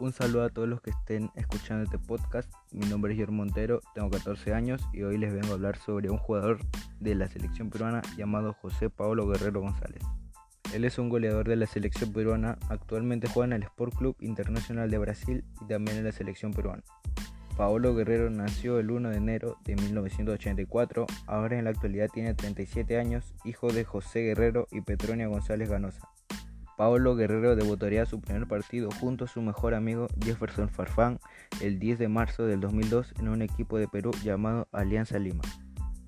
Un 0.00 0.12
saludo 0.12 0.42
a 0.42 0.48
todos 0.48 0.68
los 0.68 0.80
que 0.80 0.90
estén 0.90 1.30
escuchando 1.36 1.84
este 1.84 1.98
podcast. 1.98 2.52
Mi 2.72 2.84
nombre 2.86 3.12
es 3.12 3.16
Guillermo 3.16 3.44
Montero, 3.44 3.80
tengo 3.94 4.10
14 4.10 4.52
años 4.52 4.82
y 4.92 5.04
hoy 5.04 5.18
les 5.18 5.32
vengo 5.32 5.50
a 5.50 5.52
hablar 5.52 5.78
sobre 5.78 6.10
un 6.10 6.18
jugador 6.18 6.58
de 6.98 7.14
la 7.14 7.28
selección 7.28 7.70
peruana 7.70 8.02
llamado 8.16 8.54
José 8.54 8.90
Paolo 8.90 9.28
Guerrero 9.28 9.60
González. 9.60 10.02
Él 10.72 10.84
es 10.84 10.98
un 10.98 11.08
goleador 11.08 11.46
de 11.46 11.54
la 11.54 11.66
selección 11.66 12.12
peruana, 12.12 12.58
actualmente 12.68 13.28
juega 13.28 13.46
en 13.46 13.52
el 13.52 13.62
Sport 13.62 13.94
Club 13.94 14.16
Internacional 14.18 14.90
de 14.90 14.98
Brasil 14.98 15.44
y 15.62 15.68
también 15.68 15.98
en 15.98 16.04
la 16.04 16.12
selección 16.12 16.52
peruana. 16.52 16.82
Paolo 17.56 17.94
Guerrero 17.94 18.30
nació 18.30 18.80
el 18.80 18.90
1 18.90 19.10
de 19.10 19.16
enero 19.16 19.58
de 19.64 19.76
1984, 19.76 21.06
ahora 21.28 21.56
en 21.56 21.64
la 21.64 21.70
actualidad 21.70 22.08
tiene 22.12 22.34
37 22.34 22.98
años, 22.98 23.32
hijo 23.44 23.72
de 23.72 23.84
José 23.84 24.22
Guerrero 24.22 24.66
y 24.72 24.80
Petronia 24.80 25.28
González 25.28 25.70
Ganosa. 25.70 26.08
Paolo 26.76 27.14
Guerrero 27.14 27.54
debutaría 27.54 28.04
su 28.04 28.20
primer 28.20 28.48
partido 28.48 28.90
junto 29.00 29.24
a 29.24 29.28
su 29.28 29.40
mejor 29.40 29.74
amigo 29.74 30.08
Jefferson 30.22 30.68
Farfán 30.68 31.20
el 31.60 31.78
10 31.78 32.00
de 32.00 32.08
marzo 32.08 32.46
del 32.46 32.60
2002 32.60 33.14
en 33.20 33.28
un 33.28 33.42
equipo 33.42 33.78
de 33.78 33.86
Perú 33.86 34.10
llamado 34.24 34.66
Alianza 34.72 35.18
Lima. 35.18 35.42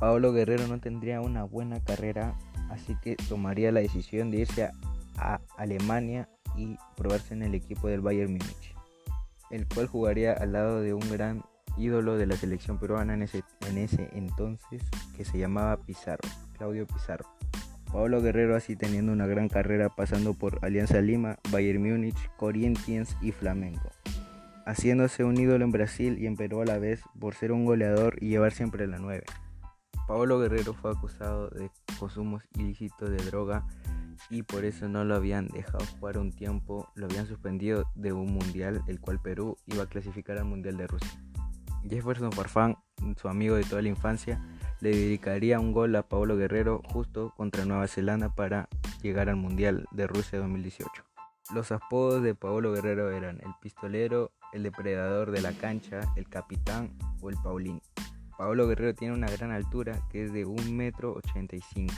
Paolo 0.00 0.32
Guerrero 0.32 0.66
no 0.66 0.80
tendría 0.80 1.20
una 1.20 1.44
buena 1.44 1.80
carrera, 1.80 2.36
así 2.70 2.96
que 3.02 3.16
tomaría 3.28 3.72
la 3.72 3.80
decisión 3.80 4.30
de 4.30 4.38
irse 4.38 4.70
a, 5.16 5.40
Alemania 5.56 6.28
y 6.56 6.76
probarse 6.96 7.34
en 7.34 7.42
el 7.42 7.54
equipo 7.54 7.88
del 7.88 8.00
Bayern 8.00 8.32
Múnich, 8.32 8.74
el 9.50 9.66
cual 9.66 9.88
jugaría 9.88 10.32
al 10.32 10.52
lado 10.52 10.80
de 10.80 10.94
un 10.94 11.10
gran 11.10 11.44
ídolo 11.76 12.16
de 12.16 12.26
la 12.26 12.36
selección 12.36 12.78
peruana 12.78 13.14
en 13.14 13.22
ese, 13.22 13.42
en 13.68 13.78
ese 13.78 14.08
entonces 14.12 14.82
que 15.16 15.24
se 15.24 15.38
llamaba 15.38 15.76
Pizarro, 15.76 16.28
Claudio 16.56 16.86
Pizarro. 16.86 17.26
Pablo 17.92 18.20
Guerrero 18.20 18.54
así 18.54 18.76
teniendo 18.76 19.12
una 19.12 19.26
gran 19.26 19.48
carrera 19.48 19.88
pasando 19.88 20.34
por 20.34 20.58
Alianza 20.62 21.00
Lima, 21.00 21.38
Bayern 21.50 21.82
Múnich, 21.82 22.30
Corinthians 22.36 23.16
y 23.22 23.32
Flamengo, 23.32 23.90
haciéndose 24.66 25.24
un 25.24 25.38
ídolo 25.38 25.64
en 25.64 25.72
Brasil 25.72 26.18
y 26.18 26.26
en 26.26 26.36
Perú 26.36 26.60
a 26.60 26.66
la 26.66 26.78
vez 26.78 27.02
por 27.18 27.34
ser 27.34 27.52
un 27.52 27.64
goleador 27.64 28.16
y 28.20 28.28
llevar 28.28 28.52
siempre 28.52 28.86
la 28.86 28.98
9. 28.98 29.24
Pablo 30.06 30.38
Guerrero 30.38 30.74
fue 30.74 30.90
acusado 30.90 31.48
de 31.50 31.70
consumos 31.98 32.42
ilícitos 32.54 33.10
de 33.10 33.16
droga 33.16 33.66
y 34.30 34.42
por 34.42 34.64
eso 34.64 34.88
no 34.88 35.04
lo 35.04 35.14
habían 35.14 35.48
dejado 35.48 35.84
jugar 35.98 36.18
un 36.18 36.32
tiempo, 36.32 36.90
lo 36.94 37.06
habían 37.06 37.26
suspendido 37.26 37.84
de 37.94 38.12
un 38.12 38.32
mundial, 38.32 38.82
el 38.86 39.00
cual 39.00 39.20
Perú 39.20 39.56
iba 39.66 39.84
a 39.84 39.88
clasificar 39.88 40.38
al 40.38 40.44
Mundial 40.44 40.76
de 40.76 40.86
Rusia. 40.86 41.20
Jefferson 41.88 42.32
Farfán, 42.32 42.76
su 43.16 43.28
amigo 43.28 43.54
de 43.54 43.64
toda 43.64 43.82
la 43.82 43.88
infancia, 43.88 44.40
le 44.80 44.90
dedicaría 44.90 45.58
un 45.58 45.72
gol 45.72 45.96
a 45.96 46.02
Paulo 46.02 46.36
Guerrero 46.36 46.82
justo 46.92 47.32
contra 47.36 47.64
Nueva 47.64 47.88
Zelanda 47.88 48.34
para 48.34 48.68
llegar 49.02 49.28
al 49.28 49.36
Mundial 49.36 49.86
de 49.90 50.06
Rusia 50.06 50.38
2018. 50.38 51.04
Los 51.54 51.72
apodos 51.72 52.22
de 52.22 52.34
Paulo 52.34 52.72
Guerrero 52.72 53.10
eran 53.10 53.40
el 53.44 53.52
pistolero, 53.60 54.32
el 54.52 54.62
depredador 54.62 55.30
de 55.30 55.40
la 55.40 55.52
cancha, 55.52 56.00
el 56.16 56.28
capitán 56.28 56.96
o 57.20 57.30
el 57.30 57.36
Paulín. 57.42 57.80
Paulo 58.36 58.68
Guerrero 58.68 58.94
tiene 58.94 59.14
una 59.14 59.28
gran 59.28 59.50
altura 59.50 60.00
que 60.10 60.24
es 60.24 60.32
de 60.32 60.46
1,85 60.46 61.62
m. 61.76 61.88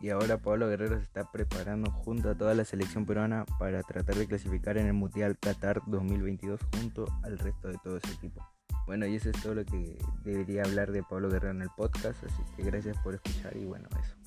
Y 0.00 0.10
ahora 0.10 0.38
Pablo 0.38 0.68
Guerrero 0.68 0.96
se 0.96 1.04
está 1.04 1.30
preparando 1.30 1.90
junto 1.90 2.30
a 2.30 2.34
toda 2.34 2.54
la 2.54 2.64
selección 2.64 3.06
peruana 3.06 3.44
para 3.58 3.82
tratar 3.82 4.16
de 4.16 4.26
clasificar 4.26 4.78
en 4.78 4.86
el 4.86 4.94
Mundial 4.94 5.38
Qatar 5.38 5.82
2022 5.86 6.60
junto 6.74 7.06
al 7.22 7.38
resto 7.38 7.68
de 7.68 7.78
todo 7.82 7.98
ese 7.98 8.12
equipo. 8.12 8.46
Bueno, 8.86 9.06
y 9.06 9.16
eso 9.16 9.30
es 9.30 9.40
todo 9.42 9.54
lo 9.54 9.64
que 9.64 9.96
debería 10.24 10.62
hablar 10.62 10.90
de 10.90 11.02
Pablo 11.02 11.28
Guerrero 11.28 11.52
en 11.52 11.62
el 11.62 11.70
podcast, 11.76 12.24
así 12.24 12.42
que 12.56 12.62
gracias 12.62 12.96
por 12.98 13.14
escuchar 13.14 13.56
y 13.56 13.64
bueno, 13.64 13.88
eso. 14.02 14.19